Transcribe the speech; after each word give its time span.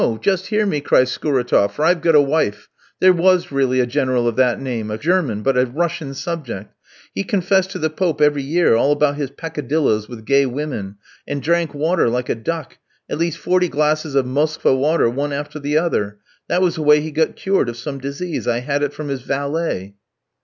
Just 0.19 0.47
hear 0.47 0.65
me," 0.65 0.81
cries 0.81 1.11
Skouratoff, 1.11 1.75
"for 1.75 1.85
I've 1.85 2.01
got 2.01 2.15
a 2.15 2.21
wife. 2.21 2.69
There 2.99 3.13
was 3.13 3.51
really 3.51 3.79
a 3.79 3.85
General 3.85 4.27
of 4.27 4.35
that 4.35 4.59
name, 4.59 4.89
a 4.89 4.97
German, 4.97 5.43
but 5.43 5.55
a 5.59 5.67
Russian 5.67 6.15
subject. 6.15 6.73
He 7.13 7.23
confessed 7.23 7.69
to 7.73 7.77
the 7.77 7.91
Pope, 7.91 8.19
every 8.19 8.41
year, 8.41 8.73
all 8.75 8.91
about 8.91 9.17
his 9.17 9.29
peccadilloes 9.29 10.09
with 10.09 10.25
gay 10.25 10.47
women, 10.47 10.95
and 11.27 11.39
drank 11.43 11.75
water 11.75 12.09
like 12.09 12.29
a 12.29 12.33
duck, 12.35 12.79
at 13.11 13.19
least 13.19 13.37
forty 13.37 13.67
glasses 13.69 14.15
of 14.15 14.25
Moskva 14.25 14.75
water 14.75 15.07
one 15.07 15.31
after 15.33 15.59
the 15.59 15.77
other; 15.77 16.17
that 16.47 16.63
was 16.63 16.73
the 16.73 16.81
way 16.81 16.99
he 17.01 17.11
got 17.11 17.35
cured 17.35 17.69
of 17.69 17.77
some 17.77 17.99
disease. 17.99 18.47
I 18.47 18.61
had 18.61 18.81
it 18.81 18.93
from 18.93 19.09
his 19.09 19.21
valet." 19.21 19.93